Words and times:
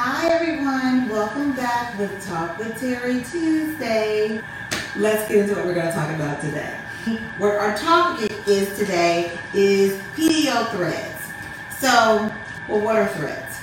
Hi 0.00 0.28
everyone, 0.28 1.08
welcome 1.08 1.50
back 1.54 1.98
with 1.98 2.24
Talk 2.24 2.56
with 2.56 2.78
Terry 2.78 3.20
Tuesday. 3.24 4.40
Let's 4.94 5.28
get 5.28 5.38
into 5.38 5.56
what 5.56 5.64
we're 5.64 5.74
going 5.74 5.88
to 5.88 5.92
talk 5.92 6.14
about 6.14 6.40
today. 6.40 6.72
What 7.38 7.56
our 7.56 7.76
topic 7.76 8.32
is 8.46 8.78
today 8.78 9.36
is 9.52 10.00
PDO 10.14 10.70
threads. 10.70 11.20
So, 11.70 12.32
well, 12.68 12.80
what 12.80 12.94
are 12.94 13.08
threads? 13.08 13.58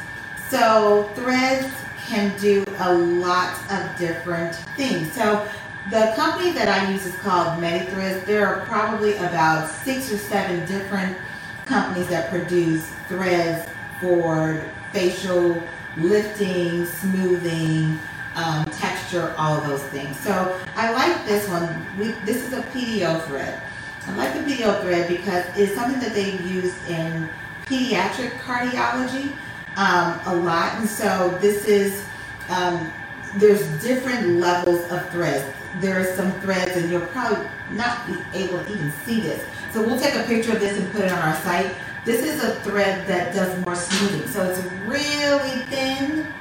So, 0.50 1.10
threads 1.16 1.74
can 2.06 2.38
do 2.38 2.66
a 2.80 2.94
lot 2.94 3.56
of 3.72 3.98
different 3.98 4.56
things. 4.76 5.14
So, 5.14 5.48
the 5.90 6.12
company 6.18 6.52
that 6.52 6.68
I 6.68 6.92
use 6.92 7.06
is 7.06 7.16
called 7.16 7.64
MediThreads. 7.64 8.26
There 8.26 8.46
are 8.46 8.66
probably 8.66 9.16
about 9.20 9.70
six 9.70 10.12
or 10.12 10.18
seven 10.18 10.66
different 10.66 11.18
companies 11.64 12.10
that 12.10 12.30
produce 12.30 12.86
threads 13.08 13.70
for 14.02 14.62
facial 14.92 15.64
lifting, 15.98 16.86
smoothing, 16.86 18.00
um, 18.36 18.66
texture, 18.66 19.34
all 19.38 19.62
those 19.62 19.84
things. 19.84 20.20
So 20.20 20.60
I 20.76 20.92
like 20.92 21.26
this 21.26 21.48
one. 21.48 21.86
We, 21.98 22.12
this 22.26 22.46
is 22.46 22.54
a 22.54 22.62
PDO 22.64 23.24
thread. 23.28 23.62
I 24.08 24.16
like 24.16 24.34
the 24.34 24.40
PDO 24.40 24.82
thread 24.82 25.08
because 25.08 25.46
it's 25.58 25.74
something 25.74 26.00
that 26.00 26.14
they 26.14 26.38
use 26.40 26.76
in 26.90 27.30
pediatric 27.66 28.32
cardiology 28.40 29.32
um, 29.78 30.20
a 30.26 30.36
lot. 30.36 30.74
And 30.76 30.88
so 30.88 31.38
this 31.42 31.66
is, 31.66 32.06
um, 32.50 32.92
there's 33.38 33.66
different 33.82 34.40
levels 34.40 34.90
of 34.92 35.10
threads. 35.10 35.44
There 35.80 36.00
are 36.00 36.16
some 36.16 36.32
threads 36.42 36.76
and 36.76 36.90
you'll 36.90 37.08
probably 37.08 37.48
not 37.72 38.06
be 38.08 38.16
able 38.34 38.64
to 38.64 38.72
even 38.72 38.92
see 39.06 39.22
this. 39.22 39.44
So 39.72 39.82
we'll 39.82 40.00
take 40.00 40.16
a 40.16 40.24
picture 40.24 40.54
of 40.54 40.60
this 40.60 40.78
and 40.78 40.90
put 40.92 41.02
it 41.02 41.12
on 41.12 41.20
our 41.20 41.36
site. 41.38 41.74
This 42.06 42.22
is 42.22 42.44
a 42.44 42.56
thread 42.62 43.08
that 43.08 43.34
does 43.34 43.60
more 43.66 43.76
smoothing. 43.76 44.28
So 44.28 44.44
it's 44.46 44.62
really 44.86 45.66
thin. 45.66 46.32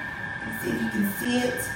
Let's 0.46 0.62
see 0.62 0.70
if 0.70 0.82
you 0.82 0.90
can 0.90 1.12
see 1.14 1.38
it. 1.38 1.68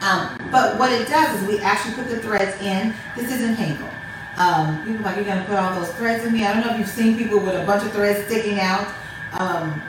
Um, 0.00 0.36
but 0.50 0.76
what 0.78 0.90
it 0.92 1.08
does 1.08 1.40
is 1.40 1.48
we 1.48 1.60
actually 1.60 1.94
put 1.94 2.08
the 2.08 2.18
threads 2.18 2.60
in. 2.60 2.92
This 3.16 3.30
isn't 3.32 3.56
painful. 3.56 3.88
Um, 4.36 4.84
people 4.84 5.04
like, 5.04 5.16
you're 5.16 5.24
going 5.24 5.38
to 5.38 5.44
put 5.44 5.56
all 5.56 5.74
those 5.78 5.92
threads 5.94 6.24
in 6.24 6.32
me. 6.32 6.44
I 6.44 6.52
don't 6.52 6.66
know 6.66 6.72
if 6.72 6.80
you've 6.80 6.88
seen 6.88 7.16
people 7.16 7.38
with 7.38 7.54
a 7.54 7.64
bunch 7.64 7.84
of 7.84 7.92
threads 7.92 8.26
sticking 8.26 8.58
out. 8.58 8.92
Um, 9.32 9.80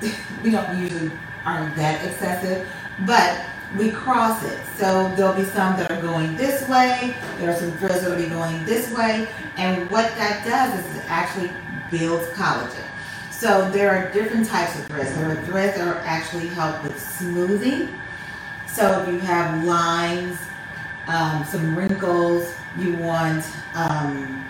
we 0.42 0.50
don't 0.50 0.78
usually 0.78 1.10
aren't 1.44 1.74
that 1.76 2.04
excessive, 2.06 2.66
but 3.06 3.44
we 3.76 3.90
cross 3.90 4.42
it. 4.44 4.58
So 4.76 5.12
there'll 5.16 5.34
be 5.34 5.44
some 5.44 5.76
that 5.76 5.90
are 5.90 6.00
going 6.00 6.36
this 6.36 6.66
way. 6.68 7.14
There 7.38 7.50
are 7.50 7.56
some 7.56 7.72
threads 7.72 8.02
that 8.02 8.10
will 8.10 8.22
be 8.22 8.28
going 8.28 8.64
this 8.64 8.90
way. 8.92 9.28
And 9.56 9.90
what 9.90 10.08
that 10.16 10.44
does 10.44 10.84
is 10.84 10.96
it 10.96 11.04
actually 11.08 11.50
builds 11.90 12.26
collagen. 12.28 12.84
So 13.30 13.70
there 13.70 13.90
are 13.90 14.12
different 14.12 14.46
types 14.46 14.78
of 14.78 14.86
threads. 14.86 15.14
There 15.14 15.30
are 15.30 15.42
threads 15.44 15.76
that 15.76 15.86
are 15.86 16.00
actually 16.04 16.48
help 16.48 16.82
with 16.82 16.98
smoothing. 16.98 18.00
So 18.66 19.02
if 19.02 19.08
you 19.08 19.18
have 19.20 19.64
lines, 19.64 20.38
um, 21.06 21.44
some 21.44 21.76
wrinkles, 21.76 22.54
you 22.76 22.94
want 22.96 23.44
um, 23.74 24.44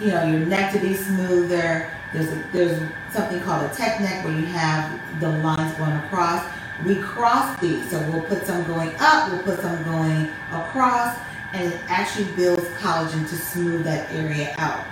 you 0.00 0.08
know 0.08 0.24
your 0.24 0.40
neck 0.40 0.72
to 0.72 0.78
be 0.78 0.94
smoother. 0.94 1.90
There's 2.12 2.32
a, 2.32 2.36
there's 2.52 2.80
something 3.10 3.40
called 3.40 3.70
a 3.70 3.74
tech 3.74 4.00
neck 4.00 4.24
where 4.24 4.34
you 4.34 4.46
have 4.46 5.20
the 5.20 5.28
lines 5.28 5.74
going 5.74 5.92
across 5.92 6.44
we 6.84 6.96
cross 6.96 7.58
these. 7.60 7.90
So 7.90 8.00
we'll 8.10 8.22
put 8.22 8.44
some 8.44 8.64
going 8.64 8.92
up, 8.98 9.32
we'll 9.32 9.42
put 9.42 9.60
some 9.60 9.82
going 9.84 10.30
across, 10.52 11.18
and 11.52 11.72
it 11.72 11.80
actually 11.88 12.26
builds 12.32 12.64
collagen 12.80 13.28
to 13.28 13.36
smooth 13.36 13.84
that 13.84 14.10
area 14.12 14.54
out. 14.58 14.84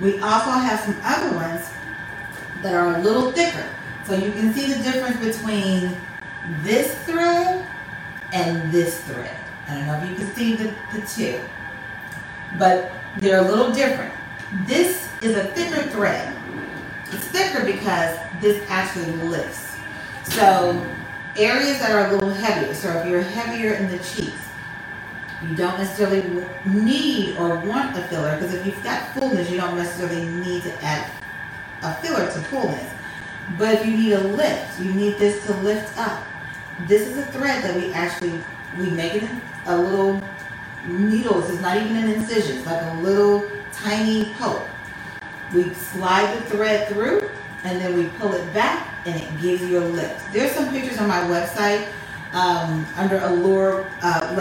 We 0.00 0.14
also 0.20 0.50
have 0.50 0.80
some 0.80 0.96
other 1.02 1.34
ones 1.36 1.70
that 2.62 2.74
are 2.74 2.96
a 2.96 2.98
little 3.00 3.32
thicker. 3.32 3.66
So 4.04 4.14
you 4.14 4.32
can 4.32 4.52
see 4.52 4.72
the 4.72 4.82
difference 4.82 5.16
between 5.24 5.96
this 6.62 6.94
thread 7.04 7.64
and 8.32 8.72
this 8.72 9.02
thread. 9.04 9.36
I 9.68 9.74
don't 9.74 9.86
know 9.86 10.02
if 10.02 10.10
you 10.10 10.16
can 10.16 10.34
see 10.34 10.56
the, 10.56 10.74
the 10.92 11.06
two, 11.06 11.40
but 12.58 12.92
they're 13.18 13.44
a 13.44 13.48
little 13.48 13.72
different. 13.72 14.12
This 14.66 15.08
is 15.22 15.36
a 15.36 15.44
thicker 15.44 15.82
thread. 15.90 16.36
It's 17.12 17.24
thicker 17.26 17.64
because 17.64 18.18
this 18.40 18.64
actually 18.68 19.12
lifts. 19.28 19.76
So 20.24 20.84
areas 21.36 21.78
that 21.78 21.90
are 21.90 22.08
a 22.08 22.12
little 22.12 22.30
heavier. 22.30 22.74
So 22.74 22.90
if 22.98 23.06
you're 23.06 23.22
heavier 23.22 23.74
in 23.74 23.90
the 23.90 23.98
cheeks, 23.98 24.48
you 25.42 25.56
don't 25.56 25.78
necessarily 25.78 26.44
need 26.66 27.36
or 27.38 27.56
want 27.60 27.96
a 27.96 28.02
filler 28.02 28.34
because 28.36 28.52
if 28.52 28.66
you've 28.66 28.82
got 28.84 29.14
fullness, 29.14 29.50
you 29.50 29.56
don't 29.56 29.76
necessarily 29.76 30.24
need 30.24 30.62
to 30.64 30.84
add 30.84 31.10
a 31.82 31.94
filler 31.96 32.26
to 32.26 32.40
fullness. 32.42 32.92
But 33.58 33.74
if 33.74 33.86
you 33.86 33.96
need 33.96 34.12
a 34.12 34.20
lift, 34.20 34.80
you 34.80 34.92
need 34.92 35.16
this 35.16 35.44
to 35.46 35.56
lift 35.58 35.96
up. 35.98 36.22
This 36.86 37.08
is 37.08 37.18
a 37.18 37.24
thread 37.26 37.64
that 37.64 37.74
we 37.74 37.92
actually, 37.92 38.38
we 38.78 38.90
make 38.90 39.14
it 39.14 39.28
a 39.66 39.76
little 39.76 40.20
needle. 40.86 41.42
It's 41.42 41.60
not 41.60 41.76
even 41.76 41.96
an 41.96 42.10
incision. 42.10 42.58
It's 42.58 42.66
like 42.66 42.82
a 42.82 42.94
little 43.00 43.50
tiny 43.72 44.32
poke. 44.34 44.66
We 45.54 45.72
slide 45.74 46.36
the 46.36 46.42
thread 46.42 46.88
through 46.88 47.28
and 47.64 47.80
then 47.80 47.96
we 47.96 48.08
pull 48.18 48.32
it 48.32 48.54
back 48.54 48.88
and 49.06 49.20
it 49.20 49.40
gives 49.40 49.62
you 49.62 49.78
a 49.78 49.84
lift. 49.84 50.32
There's 50.32 50.52
some 50.52 50.70
pictures 50.70 50.98
on 50.98 51.08
my 51.08 51.20
website 51.20 51.86
um, 52.32 52.86
under 52.96 53.18
allure 53.18 53.86
uh, 54.02 54.34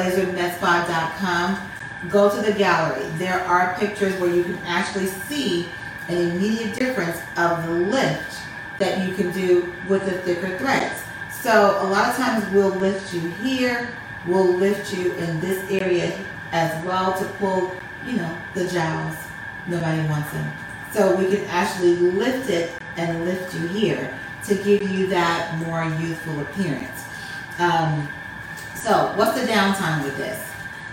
Go 2.09 2.33
to 2.33 2.41
the 2.41 2.53
gallery. 2.53 3.05
There 3.17 3.41
are 3.41 3.75
pictures 3.77 4.17
where 4.21 4.33
you 4.33 4.43
can 4.43 4.57
actually 4.59 5.07
see 5.07 5.67
an 6.07 6.31
immediate 6.31 6.73
difference 6.75 7.17
of 7.37 7.65
the 7.65 7.73
lift 7.73 8.39
that 8.79 9.05
you 9.05 9.13
can 9.13 9.31
do 9.31 9.73
with 9.89 10.05
the 10.05 10.13
thicker 10.19 10.57
threads. 10.57 11.01
So 11.29 11.77
a 11.81 11.87
lot 11.87 12.09
of 12.09 12.15
times 12.15 12.49
we'll 12.53 12.69
lift 12.69 13.13
you 13.13 13.29
here, 13.41 13.89
we'll 14.25 14.53
lift 14.53 14.93
you 14.93 15.11
in 15.13 15.39
this 15.41 15.69
area 15.69 16.17
as 16.51 16.83
well 16.85 17.13
to 17.19 17.25
pull, 17.37 17.73
you 18.05 18.13
know, 18.13 18.37
the 18.53 18.67
jowls. 18.67 19.15
Nobody 19.67 20.07
wants 20.07 20.31
them. 20.31 20.51
So 20.91 21.15
we 21.15 21.27
can 21.27 21.45
actually 21.45 21.95
lift 21.95 22.49
it 22.49 22.78
and 22.99 23.25
lift 23.25 23.53
you 23.55 23.67
here 23.67 24.13
to 24.45 24.55
give 24.55 24.89
you 24.89 25.07
that 25.07 25.57
more 25.65 25.83
youthful 26.01 26.39
appearance. 26.41 27.05
Um, 27.57 28.07
so 28.75 29.13
what's 29.15 29.39
the 29.39 29.47
downtime 29.47 30.03
with 30.03 30.17
this? 30.17 30.45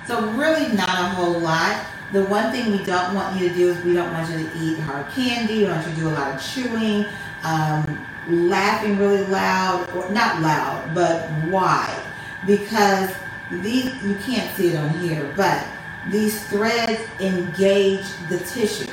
So 0.07 0.31
really 0.33 0.75
not 0.75 0.89
a 0.89 1.09
whole 1.15 1.39
lot. 1.39 1.85
The 2.13 2.25
one 2.25 2.53
thing 2.53 2.71
we 2.71 2.85
don't 2.85 3.15
want 3.15 3.41
you 3.41 3.49
to 3.49 3.55
do 3.55 3.69
is 3.71 3.85
we 3.85 3.93
don't 3.93 4.13
want 4.13 4.31
you 4.31 4.49
to 4.49 4.59
eat 4.59 4.79
hard 4.81 5.09
candy. 5.11 5.59
We 5.59 5.61
don't 5.63 5.77
want 5.77 5.89
you 5.89 5.95
to 5.95 6.01
do 6.01 6.09
a 6.09 6.11
lot 6.11 6.35
of 6.35 6.43
chewing, 6.43 7.07
um, 7.43 8.07
laughing 8.29 8.99
really 8.99 9.25
loud, 9.25 9.91
or 9.91 10.09
not 10.11 10.41
loud, 10.41 10.95
but 10.95 11.29
wide. 11.49 12.03
Because 12.47 13.13
these, 13.51 13.87
you 14.03 14.15
can't 14.17 14.49
see 14.57 14.69
it 14.69 14.77
on 14.77 14.91
here, 14.91 15.33
but 15.37 15.67
these 16.11 16.47
threads 16.49 17.01
engage 17.21 18.07
the 18.29 18.39
tissue. 18.39 18.93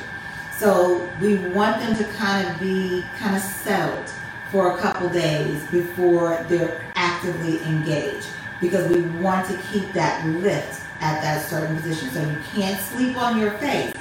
So 0.64 1.10
we 1.20 1.36
want 1.50 1.82
them 1.82 1.94
to 1.98 2.06
kind 2.14 2.48
of 2.48 2.58
be 2.58 3.04
kind 3.20 3.36
of 3.36 3.42
settled 3.42 4.10
for 4.50 4.78
a 4.78 4.78
couple 4.80 5.10
days 5.10 5.62
before 5.66 6.42
they're 6.48 6.82
actively 6.96 7.62
engaged 7.66 8.30
because 8.62 8.90
we 8.90 9.02
want 9.20 9.46
to 9.50 9.58
keep 9.74 9.92
that 9.92 10.26
lift 10.26 10.82
at 11.02 11.22
that 11.22 11.46
certain 11.46 11.76
position. 11.76 12.10
So 12.12 12.22
you 12.22 12.38
can't 12.56 12.80
sleep 12.80 13.18
on 13.18 13.38
your 13.38 13.52
face 13.58 13.94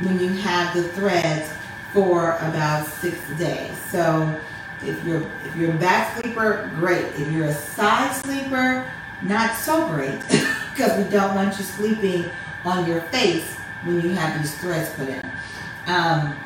when 0.00 0.18
you 0.18 0.30
have 0.30 0.74
the 0.74 0.82
threads 0.82 1.52
for 1.92 2.38
about 2.38 2.86
six 2.86 3.18
days. 3.36 3.76
So 3.90 4.40
if 4.82 5.04
you're 5.04 5.30
if 5.44 5.54
you're 5.56 5.72
a 5.72 5.76
back 5.76 6.18
sleeper, 6.18 6.70
great. 6.76 7.04
If 7.20 7.30
you're 7.30 7.48
a 7.48 7.54
side 7.54 8.16
sleeper, 8.24 8.90
not 9.20 9.58
so 9.58 9.86
great 9.88 10.18
because 10.72 10.96
we 10.96 11.10
don't 11.10 11.34
want 11.34 11.58
you 11.58 11.64
sleeping 11.64 12.30
on 12.64 12.86
your 12.86 13.02
face 13.02 13.58
when 13.84 14.00
you 14.00 14.08
have 14.14 14.40
these 14.40 14.56
threads 14.56 14.88
put 14.94 15.10
in. 15.10 15.32
Um, 15.86 16.36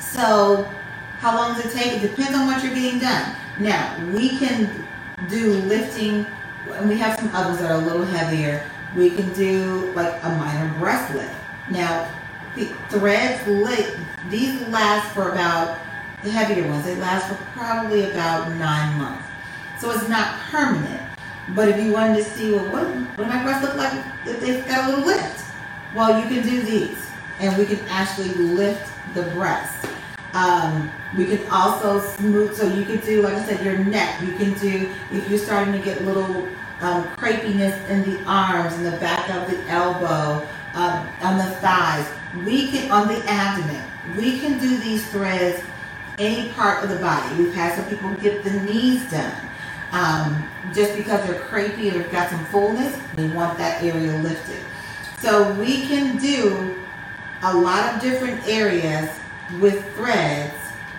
so 0.00 0.70
how 1.18 1.36
long 1.36 1.54
does 1.54 1.66
it 1.66 1.72
take? 1.72 2.02
It 2.02 2.08
depends 2.10 2.36
on 2.36 2.46
what 2.46 2.62
you're 2.62 2.74
getting 2.74 2.98
done. 2.98 3.34
Now, 3.58 3.96
we 4.12 4.36
can 4.38 4.86
do 5.28 5.54
lifting, 5.54 6.26
and 6.72 6.88
we 6.88 6.98
have 6.98 7.18
some 7.18 7.30
others 7.34 7.58
that 7.60 7.70
are 7.70 7.80
a 7.80 7.84
little 7.84 8.04
heavier. 8.04 8.62
We 8.94 9.10
can 9.10 9.32
do 9.32 9.92
like 9.94 10.12
a 10.22 10.28
minor 10.28 10.72
breast 10.78 11.14
lift. 11.14 11.34
Now, 11.70 12.08
the 12.54 12.66
threads, 12.88 13.44
these 14.30 14.60
last 14.68 15.12
for 15.12 15.30
about, 15.30 15.78
the 16.22 16.30
heavier 16.30 16.66
ones, 16.68 16.84
they 16.84 16.96
last 16.96 17.28
for 17.28 17.34
probably 17.52 18.10
about 18.10 18.50
nine 18.56 18.98
months. 18.98 19.26
So 19.78 19.90
it's 19.90 20.08
not 20.08 20.38
permanent. 20.50 21.02
But 21.54 21.68
if 21.68 21.82
you 21.82 21.92
wanted 21.92 22.16
to 22.16 22.24
see, 22.24 22.52
well, 22.52 22.64
what, 22.72 22.86
what 22.86 23.16
do 23.16 23.24
my 23.24 23.42
breasts 23.42 23.64
look 23.64 23.76
like 23.76 24.04
if 24.26 24.40
they've 24.40 24.66
got 24.66 24.84
a 24.84 24.88
little 24.88 25.04
lift? 25.04 25.44
Well, 25.94 26.20
you 26.20 26.26
can 26.28 26.42
do 26.46 26.62
these, 26.62 26.98
and 27.40 27.56
we 27.56 27.66
can 27.66 27.78
actually 27.88 28.30
lift 28.30 28.92
the 29.14 29.22
breast. 29.22 29.86
Um, 30.32 30.90
we 31.16 31.24
can 31.24 31.46
also 31.50 32.00
smooth, 32.00 32.54
so 32.54 32.66
you 32.66 32.84
can 32.84 32.98
do, 32.98 33.22
like 33.22 33.34
I 33.34 33.44
said, 33.44 33.64
your 33.64 33.78
neck. 33.78 34.20
You 34.20 34.32
can 34.32 34.52
do, 34.54 34.92
if 35.10 35.28
you're 35.30 35.38
starting 35.38 35.72
to 35.72 35.78
get 35.78 36.04
little 36.04 36.46
um, 36.80 37.04
crepiness 37.16 37.88
in 37.88 38.02
the 38.02 38.22
arms, 38.24 38.74
in 38.74 38.84
the 38.84 38.96
back 38.98 39.30
of 39.30 39.50
the 39.50 39.58
elbow, 39.68 40.46
um, 40.74 41.08
on 41.22 41.38
the 41.38 41.50
thighs, 41.56 42.06
we 42.44 42.68
can, 42.68 42.90
on 42.90 43.08
the 43.08 43.22
abdomen, 43.26 43.82
we 44.18 44.38
can 44.38 44.58
do 44.58 44.76
these 44.78 45.06
threads 45.10 45.62
any 46.18 46.50
part 46.50 46.84
of 46.84 46.90
the 46.90 46.96
body. 46.96 47.34
We've 47.36 47.54
had 47.54 47.74
some 47.74 47.88
people 47.88 48.12
get 48.14 48.44
the 48.44 48.52
knees 48.60 49.10
done. 49.10 49.34
Um, 49.92 50.48
just 50.74 50.96
because 50.96 51.26
they're 51.26 51.40
crepey 51.40 51.94
or 51.94 52.02
got 52.10 52.28
some 52.28 52.44
fullness, 52.46 52.98
they 53.14 53.28
want 53.28 53.56
that 53.58 53.82
area 53.82 54.12
lifted. 54.18 54.58
So 55.18 55.54
we 55.54 55.86
can 55.86 56.18
do 56.18 56.76
a 57.42 57.56
lot 57.56 57.94
of 57.94 58.00
different 58.00 58.46
areas 58.46 59.10
with 59.60 59.84
threads 59.94 60.54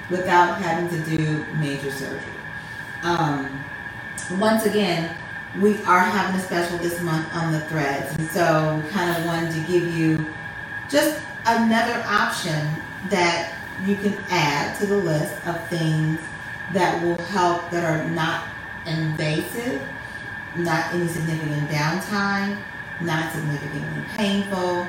without 0.10 0.62
having 0.62 0.90
to 0.90 1.18
do 1.18 1.46
major 1.56 1.92
surgery. 1.92 2.22
Um, 3.04 3.64
once 4.40 4.66
again, 4.66 5.16
we 5.60 5.82
are 5.84 6.00
having 6.00 6.40
a 6.40 6.44
special 6.44 6.78
this 6.78 7.02
month 7.02 7.34
on 7.34 7.52
the 7.52 7.62
threads, 7.62 8.14
and 8.18 8.28
so 8.30 8.84
kind 8.90 9.18
of 9.18 9.26
wanted 9.26 9.54
to 9.54 9.60
give 9.72 9.94
you 9.94 10.26
just 10.90 11.22
another 11.46 12.04
option 12.08 12.68
that 13.10 13.54
you 13.86 13.96
can 13.96 14.18
add 14.30 14.78
to 14.80 14.86
the 14.86 14.98
list 14.98 15.34
of 15.48 15.68
things 15.68 16.20
that 16.74 17.02
will 17.04 17.22
help 17.26 17.70
that 17.72 17.84
are 17.84 18.10
not 18.10 18.48
invasive, 18.86 19.82
not 20.56 20.94
any 20.94 21.08
significant 21.08 21.70
downtime, 21.70 22.58
not 23.02 23.32
significantly 23.32 24.04
painful, 24.16 24.88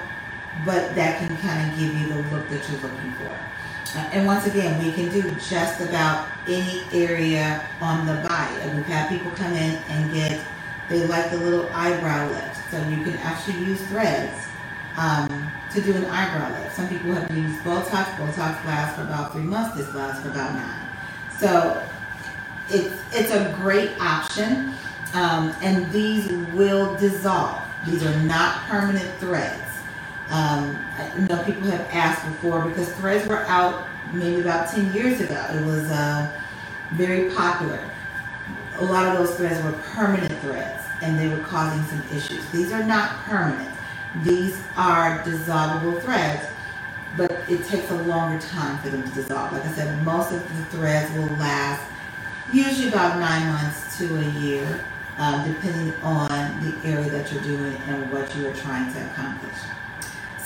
but 0.65 0.95
that 0.95 1.19
can 1.19 1.37
kind 1.39 1.71
of 1.71 1.79
give 1.79 1.95
you 1.95 2.09
the 2.09 2.23
look 2.35 2.49
that 2.49 2.69
you're 2.69 2.81
looking 2.81 3.13
for. 3.13 3.37
Uh, 3.95 4.11
and 4.13 4.27
once 4.27 4.47
again, 4.47 4.83
we 4.85 4.93
can 4.93 5.09
do 5.11 5.23
just 5.41 5.81
about 5.81 6.29
any 6.47 6.83
area 6.93 7.67
on 7.81 8.07
the 8.07 8.15
body. 8.29 8.55
And 8.61 8.77
we've 8.77 8.87
had 8.87 9.09
people 9.09 9.31
come 9.33 9.53
in 9.53 9.77
and 9.89 10.13
get, 10.13 10.41
they 10.89 11.07
like 11.07 11.31
the 11.31 11.39
little 11.39 11.69
eyebrow 11.73 12.29
lift. 12.29 12.71
So 12.71 12.77
you 12.89 13.03
can 13.03 13.15
actually 13.19 13.65
use 13.65 13.81
threads 13.87 14.47
um, 14.99 15.51
to 15.73 15.81
do 15.81 15.95
an 15.95 16.05
eyebrow 16.05 16.61
lift. 16.61 16.77
Some 16.77 16.89
people 16.89 17.13
have 17.13 17.31
used 17.37 17.59
Botox. 17.61 18.05
Botox 18.17 18.65
lasts 18.67 18.97
for 18.97 19.03
about 19.03 19.33
three 19.33 19.43
months. 19.43 19.77
This 19.77 19.95
lasts 19.95 20.23
for 20.23 20.31
about 20.31 20.53
nine. 20.55 20.89
So 21.39 21.83
it's, 22.69 22.95
it's 23.13 23.31
a 23.31 23.55
great 23.59 23.99
option. 24.01 24.75
Um, 25.15 25.55
and 25.63 25.91
these 25.93 26.31
will 26.53 26.95
dissolve. 26.97 27.63
These 27.87 28.05
are 28.05 28.21
not 28.25 28.67
permanent 28.69 29.11
threads. 29.19 29.68
Um, 30.31 30.79
I 30.99 31.27
know 31.29 31.43
people 31.45 31.63
have 31.71 31.89
asked 31.91 32.25
before 32.27 32.65
because 32.67 32.93
threads 32.95 33.27
were 33.27 33.45
out 33.47 33.87
maybe 34.13 34.41
about 34.41 34.69
10 34.69 34.93
years 34.93 35.21
ago. 35.21 35.47
It 35.55 35.65
was 35.65 35.91
uh, 35.91 36.31
very 36.93 37.31
popular. 37.31 37.81
A 38.77 38.85
lot 38.85 39.07
of 39.07 39.19
those 39.19 39.37
threads 39.37 39.63
were 39.65 39.73
permanent 39.95 40.33
threads 40.41 40.85
and 41.03 41.19
they 41.19 41.29
were 41.29 41.43
causing 41.45 41.83
some 41.85 42.03
issues. 42.17 42.45
These 42.51 42.73
are 42.73 42.85
not 42.85 43.11
permanent. 43.25 43.71
These 44.23 44.61
are 44.77 45.23
dissolvable 45.23 46.03
threads, 46.03 46.47
but 47.17 47.33
it 47.49 47.65
takes 47.65 47.91
a 47.91 48.03
longer 48.03 48.39
time 48.49 48.79
for 48.79 48.91
them 48.91 49.03
to 49.03 49.11
dissolve. 49.11 49.53
Like 49.53 49.65
I 49.65 49.73
said, 49.73 50.05
most 50.05 50.33
of 50.33 50.43
the 50.57 50.65
threads 50.77 51.13
will 51.17 51.37
last 51.37 51.91
usually 52.53 52.89
about 52.89 53.19
nine 53.19 53.47
months 53.53 53.99
to 53.99 54.17
a 54.17 54.25
year, 54.41 54.85
um, 55.19 55.53
depending 55.53 55.95
on 56.03 56.29
the 56.61 56.89
area 56.89 57.11
that 57.11 57.33
you're 57.33 57.43
doing 57.43 57.75
and 57.87 58.11
what 58.13 58.35
you 58.37 58.47
are 58.47 58.55
trying 58.55 58.93
to 58.93 59.07
accomplish. 59.11 59.57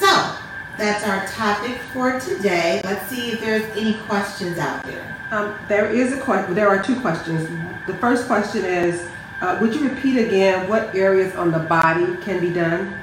So, 0.03 0.35
that's 0.79 1.07
our 1.07 1.25
topic 1.29 1.79
for 1.93 2.19
today. 2.19 2.81
Let's 2.83 3.07
see 3.07 3.31
if 3.31 3.41
there's 3.41 3.63
any 3.77 3.95
questions 4.09 4.59
out 4.59 4.83
there. 4.83 5.17
Um, 5.31 5.55
there 5.69 5.89
is 5.89 6.13
a 6.13 6.21
question. 6.21 6.57
There 6.57 6.69
are 6.69 6.83
two 6.83 7.01
questions. 7.01 7.49
The 7.87 7.95
first 7.99 8.27
question 8.27 8.65
is, 8.65 9.09
uh, 9.41 9.59
would 9.61 9.73
you 9.73 9.89
repeat 9.89 10.19
again 10.19 10.69
what 10.69 10.93
areas 10.93 11.37
on 11.37 11.53
the 11.53 11.61
body 11.61 12.17
can 12.17 12.41
be 12.41 12.53
done? 12.53 12.99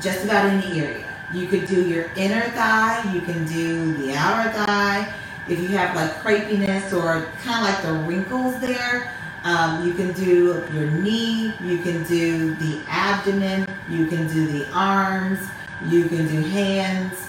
Just 0.00 0.24
about 0.24 0.46
any 0.46 0.80
area. 0.80 1.06
You 1.32 1.46
could 1.46 1.68
do 1.68 1.88
your 1.88 2.10
inner 2.16 2.42
thigh. 2.50 3.08
You 3.14 3.20
can 3.20 3.46
do 3.46 3.94
the 3.98 4.16
outer 4.16 4.50
thigh. 4.50 5.14
If 5.48 5.60
you 5.60 5.68
have 5.68 5.94
like 5.94 6.10
crepiness 6.14 6.92
or 6.92 7.28
kind 7.44 7.64
of 7.64 7.72
like 7.72 7.82
the 7.84 7.92
wrinkles 8.08 8.58
there, 8.58 9.12
um, 9.44 9.86
you 9.86 9.94
can 9.94 10.12
do 10.14 10.66
your 10.72 10.90
knee. 10.90 11.54
You 11.60 11.78
can 11.78 12.02
do 12.02 12.56
the 12.56 12.80
abdomen. 12.88 13.68
You 13.88 14.08
can 14.08 14.26
do 14.26 14.48
the 14.48 14.68
arms 14.72 15.48
you 15.84 16.08
can 16.08 16.26
do 16.28 16.40
hands, 16.42 17.28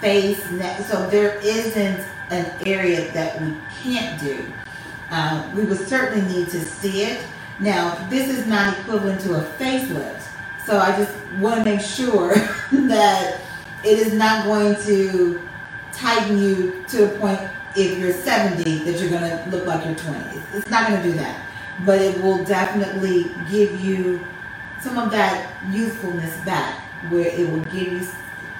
face, 0.00 0.50
neck. 0.52 0.80
So 0.82 1.08
there 1.08 1.38
isn't 1.42 2.04
an 2.30 2.50
area 2.66 3.10
that 3.12 3.40
we 3.40 3.56
can't 3.82 4.20
do. 4.20 4.44
Uh, 5.10 5.50
we 5.54 5.64
would 5.64 5.78
certainly 5.78 6.26
need 6.32 6.48
to 6.48 6.60
see 6.60 7.02
it. 7.02 7.24
Now, 7.60 7.94
this 8.08 8.28
is 8.28 8.46
not 8.46 8.78
equivalent 8.80 9.20
to 9.22 9.34
a 9.34 9.42
facelift. 9.42 10.22
So 10.64 10.78
I 10.78 10.96
just 10.96 11.12
want 11.38 11.56
to 11.56 11.64
make 11.64 11.80
sure 11.80 12.34
that 12.72 13.40
it 13.84 13.98
is 13.98 14.12
not 14.14 14.46
going 14.46 14.76
to 14.86 15.40
tighten 15.92 16.38
you 16.38 16.84
to 16.88 17.04
a 17.04 17.18
point 17.18 17.40
if 17.76 17.98
you're 17.98 18.12
70 18.12 18.84
that 18.84 18.98
you're 18.98 19.10
going 19.10 19.22
to 19.22 19.50
look 19.50 19.66
like 19.66 19.84
you're 19.84 19.94
20. 19.94 20.40
It's 20.54 20.70
not 20.70 20.88
going 20.88 21.02
to 21.02 21.08
do 21.08 21.14
that. 21.18 21.40
But 21.84 22.00
it 22.00 22.20
will 22.22 22.42
definitely 22.44 23.30
give 23.50 23.80
you 23.80 24.24
some 24.80 24.96
of 24.96 25.10
that 25.10 25.50
youthfulness 25.70 26.36
back 26.44 26.83
where 27.10 27.26
it 27.26 27.48
will 27.48 27.64
give 27.64 27.92
you 27.92 28.08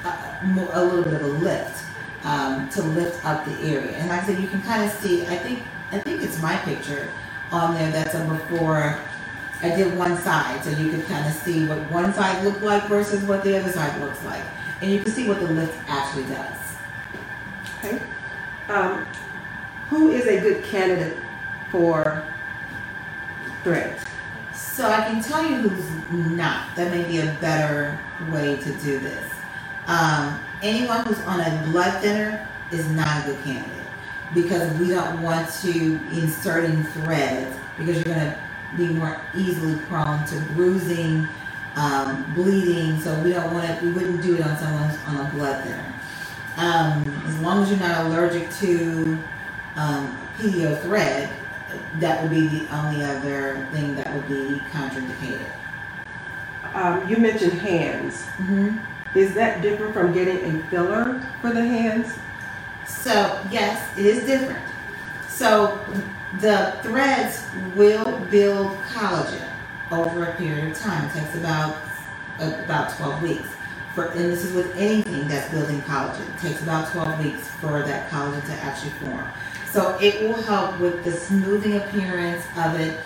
a, 0.05 0.71
a 0.73 0.85
little 0.85 1.05
bit 1.05 1.15
of 1.15 1.23
a 1.23 1.27
lift 1.27 1.85
um, 2.25 2.69
to 2.71 2.83
lift 2.83 3.25
up 3.25 3.45
the 3.45 3.59
area. 3.61 3.93
And 3.93 4.09
like 4.09 4.23
I 4.23 4.27
said, 4.27 4.41
you 4.41 4.49
can 4.49 4.63
kind 4.63 4.85
of 4.85 4.91
see. 4.99 5.27
I 5.27 5.37
think 5.37 5.63
I 5.93 5.99
think 5.99 6.23
it's 6.23 6.41
my 6.41 6.57
picture 6.59 7.09
on 7.51 7.75
there 7.75 7.91
that's 7.93 8.15
a 8.15 8.25
before. 8.25 8.99
I 9.63 9.75
did 9.75 9.97
one 9.97 10.19
side, 10.19 10.63
so 10.63 10.71
you 10.71 10.91
can 10.91 11.03
kind 11.05 11.27
of 11.27 11.33
see 11.33 11.67
what 11.67 11.79
one 11.91 12.13
side 12.13 12.45
looked 12.45 12.63
like 12.63 12.83
versus 12.85 13.23
what 13.25 13.45
the 13.45 13.59
other 13.59 13.71
side 13.71 13.99
looks 14.01 14.23
like, 14.25 14.43
and 14.83 14.91
you 14.91 15.01
can 15.01 15.11
see 15.11 15.27
what 15.29 15.41
the 15.41 15.47
lift 15.47 15.79
actually 15.89 16.25
does. 16.25 16.57
Okay. 17.79 18.01
Um, 18.69 19.07
who 19.89 20.11
is 20.11 20.27
a 20.27 20.41
good 20.41 20.65
candidate 20.65 21.17
for 21.71 22.23
threads? 23.63 24.05
So 24.75 24.91
I 24.91 25.03
can 25.03 25.23
tell 25.23 25.49
you 25.49 25.69
who's 25.69 26.33
not. 26.37 26.75
That 26.75 26.91
may 26.91 27.05
be 27.05 27.21
a 27.21 27.33
better 27.41 27.97
way 28.33 28.57
to 28.57 28.73
do 28.79 28.99
this. 28.99 29.31
Um, 29.87 30.41
anyone 30.63 31.07
who's 31.07 31.21
on 31.21 31.39
a 31.39 31.63
blood 31.71 32.03
thinner 32.03 32.45
is 32.73 32.91
not 32.91 33.23
a 33.23 33.31
good 33.31 33.45
candidate 33.45 33.71
because 34.35 34.77
we 34.81 34.89
don't 34.89 35.23
want 35.23 35.49
to 35.63 36.01
insert 36.11 36.65
in 36.65 36.83
threads 36.87 37.57
because 37.79 37.95
you're 37.95 38.17
going 38.17 38.19
to 38.19 38.39
be 38.77 38.89
more 38.89 39.21
easily 39.37 39.77
prone 39.83 40.27
to 40.27 40.41
bruising, 40.55 41.29
um, 41.77 42.33
bleeding. 42.35 42.99
So 42.99 43.15
we 43.23 43.33
don't 43.33 43.55
want 43.55 43.79
to. 43.79 43.85
We 43.87 43.93
wouldn't 43.93 44.23
do 44.23 44.35
it 44.35 44.45
on 44.45 44.59
someone 44.59 44.89
who's 44.89 44.99
on 45.07 45.25
a 45.25 45.31
blood 45.31 45.63
thinner. 45.63 45.95
Um, 46.57 47.23
as 47.29 47.39
long 47.39 47.63
as 47.63 47.71
you're 47.71 47.79
not 47.79 48.07
allergic 48.07 48.51
to 48.55 49.19
um, 49.77 50.19
PDO 50.37 50.81
thread, 50.83 51.31
that 52.01 52.23
would 52.23 52.31
be 52.31 52.47
the 52.47 52.77
only 52.77 53.05
other 53.05 53.69
thing 53.73 53.95
that 53.97 54.13
would 54.15 54.29
be 54.29 54.61
contraindicated. 54.71 55.47
Um, 56.75 57.09
you 57.09 57.17
mentioned 57.17 57.53
hands. 57.53 58.23
Mm-hmm. 58.39 58.79
Is 59.17 59.33
that 59.35 59.63
different 59.63 59.95
from 59.95 60.13
getting 60.13 60.57
a 60.57 60.63
filler 60.65 61.25
for 61.41 61.53
the 61.53 61.65
hands? 61.65 62.13
So, 62.87 63.41
yes, 63.51 63.97
it 63.97 64.07
is 64.07 64.25
different. 64.25 64.65
So, 65.29 65.79
the 66.41 66.77
threads 66.83 67.45
will 67.77 68.19
build 68.31 68.77
collagen 68.93 69.49
over 69.91 70.25
a 70.25 70.37
period 70.37 70.73
of 70.73 70.79
time. 70.79 71.09
It 71.09 71.13
takes 71.13 71.35
about 71.37 71.77
about 72.39 72.97
12 72.97 73.23
weeks. 73.23 73.49
For, 73.95 74.07
and 74.07 74.33
this 74.33 74.45
is 74.45 74.53
with 74.53 74.75
anything 74.77 75.29
that's 75.29 75.49
building 75.53 75.81
collagen. 75.83 76.29
It 76.35 76.41
takes 76.41 76.61
about 76.63 76.91
12 76.91 77.25
weeks 77.25 77.49
for 77.49 77.83
that 77.83 78.11
collagen 78.11 78.45
to 78.47 78.53
actually 78.55 78.91
form. 78.91 79.25
So 79.75 79.99
it 80.01 80.23
will 80.23 80.41
help 80.41 80.79
with 80.79 81.03
the 81.03 81.11
smoothing 81.11 81.79
appearance 81.79 82.45
of 82.57 82.79
it. 82.79 82.97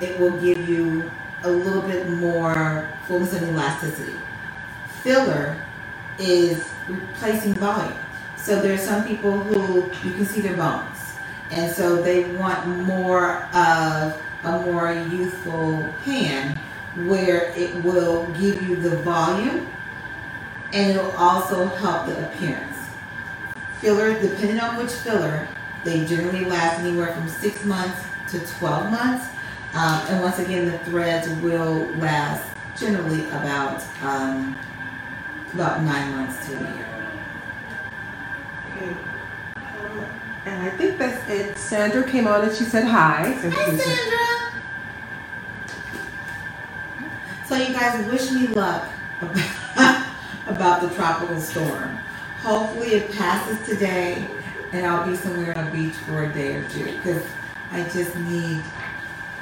It 0.00 0.18
will 0.18 0.30
give 0.40 0.66
you 0.66 1.10
a 1.42 1.50
little 1.50 1.82
bit 1.82 2.08
more 2.08 2.88
fullness 3.06 3.34
and 3.34 3.50
elasticity. 3.50 4.14
Filler 5.02 5.54
is 6.18 6.66
replacing 6.88 7.52
volume. 7.52 7.92
So 8.38 8.58
there 8.62 8.72
are 8.72 8.78
some 8.78 9.06
people 9.06 9.38
who 9.38 9.82
you 10.08 10.14
can 10.14 10.24
see 10.24 10.40
their 10.40 10.56
bones. 10.56 10.96
And 11.50 11.70
so 11.70 12.00
they 12.00 12.24
want 12.36 12.66
more 12.68 13.42
of 13.54 14.18
a 14.44 14.62
more 14.64 14.94
youthful 14.94 15.82
hand 16.06 16.56
where 17.06 17.52
it 17.54 17.84
will 17.84 18.24
give 18.40 18.66
you 18.66 18.76
the 18.76 18.96
volume 19.02 19.68
and 20.72 20.90
it'll 20.90 21.10
also 21.18 21.66
help 21.66 22.06
the 22.06 22.26
appearance. 22.28 22.78
Filler, 23.82 24.18
depending 24.18 24.58
on 24.58 24.78
which 24.78 24.90
filler, 24.90 25.46
they 25.84 26.04
generally 26.06 26.44
last 26.46 26.80
anywhere 26.80 27.14
from 27.14 27.28
six 27.28 27.64
months 27.64 28.00
to 28.30 28.40
12 28.58 28.90
months. 28.90 29.26
Um, 29.74 30.00
and 30.08 30.22
once 30.22 30.38
again, 30.38 30.70
the 30.70 30.78
threads 30.78 31.28
will 31.40 31.86
last 31.96 32.48
generally 32.78 33.24
about 33.26 33.82
um, 34.02 34.56
about 35.52 35.82
nine 35.82 36.16
months 36.16 36.46
to 36.46 36.56
a 36.56 36.60
year. 36.60 36.88
Okay. 38.76 38.96
Um, 39.56 40.06
and 40.46 40.62
I 40.62 40.70
think 40.70 40.98
that's 40.98 41.28
it. 41.28 41.56
Sandra 41.56 42.08
came 42.08 42.26
on 42.26 42.42
and 42.42 42.56
she 42.56 42.64
said 42.64 42.84
hi. 42.84 43.36
So 43.40 43.50
hi, 43.50 43.76
Sandra. 43.76 44.34
So 47.46 47.56
you 47.56 47.74
guys 47.74 48.06
wish 48.10 48.30
me 48.32 48.48
luck 48.48 48.88
about, 49.20 50.06
about 50.46 50.80
the 50.82 50.88
tropical 50.94 51.40
storm. 51.40 51.96
Hopefully 52.40 52.94
it 52.94 53.12
passes 53.12 53.64
today 53.66 54.26
and 54.74 54.84
I'll 54.84 55.08
be 55.08 55.14
somewhere 55.14 55.56
on 55.56 55.68
a 55.68 55.70
beach 55.70 55.94
for 55.94 56.24
a 56.24 56.32
day 56.32 56.56
or 56.56 56.68
two 56.68 56.84
because 56.84 57.24
I 57.70 57.84
just 57.84 58.16
need 58.16 58.60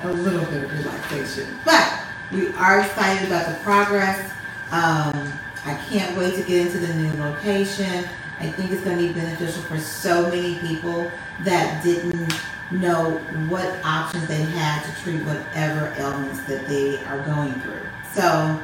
a 0.03 0.13
little 0.13 0.45
bit 0.45 0.65
of 0.65 0.73
relaxation. 0.79 1.47
But 1.65 2.05
we 2.31 2.49
are 2.55 2.81
excited 2.81 3.27
about 3.27 3.49
the 3.49 3.59
progress. 3.65 4.31
Um, 4.71 5.33
I 5.65 5.75
can't 5.89 6.17
wait 6.19 6.35
to 6.35 6.43
get 6.43 6.67
into 6.67 6.79
the 6.79 6.93
new 6.95 7.23
location. 7.23 8.05
I 8.41 8.51
think 8.51 8.73
it's 8.73 8.83
going 8.83 8.99
to 8.99 9.09
be 9.09 9.13
beneficial 9.13 9.63
for 9.63 9.79
so 9.79 10.29
many 10.29 10.59
people 10.59 11.11
that 11.45 11.83
didn't 11.83 12.35
know 12.71 13.13
what 13.49 13.67
options 13.85 14.27
they 14.29 14.43
had 14.43 14.83
to 14.85 15.03
treat 15.03 15.23
whatever 15.23 15.95
ailments 15.97 16.43
that 16.45 16.67
they 16.69 17.03
are 17.05 17.23
going 17.23 17.55
through. 17.61 17.87
So, 18.13 18.61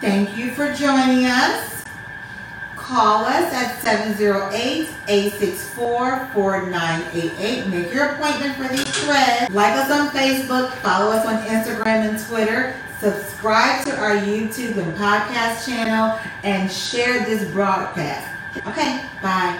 thank 0.00 0.36
you 0.36 0.50
for 0.50 0.72
joining 0.74 1.26
us. 1.26 1.73
Call 2.84 3.24
us 3.24 3.50
at 3.54 3.80
708-864-4988. 5.08 7.70
Make 7.70 7.94
your 7.94 8.10
appointment 8.10 8.56
for 8.56 8.68
these 8.68 8.84
threads. 9.04 9.50
Like 9.54 9.72
us 9.72 9.90
on 9.90 10.10
Facebook, 10.10 10.70
follow 10.82 11.10
us 11.10 11.24
on 11.24 11.42
Instagram 11.46 12.10
and 12.10 12.22
Twitter. 12.28 12.76
Subscribe 13.00 13.86
to 13.86 13.98
our 13.98 14.16
YouTube 14.16 14.76
and 14.76 14.94
podcast 14.98 15.64
channel 15.64 16.18
and 16.42 16.70
share 16.70 17.24
this 17.24 17.50
broadcast. 17.52 18.28
Okay, 18.66 19.00
bye. 19.22 19.58